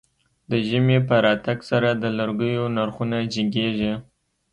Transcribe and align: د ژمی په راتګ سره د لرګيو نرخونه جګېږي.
د 0.49 0.51
ژمی 0.67 0.99
په 1.07 1.15
راتګ 1.25 1.57
سره 1.69 1.89
د 1.93 2.03
لرګيو 2.17 2.63
نرخونه 2.75 3.17
جګېږي. 3.33 3.93